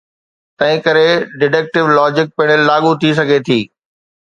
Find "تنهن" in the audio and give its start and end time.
0.59-0.79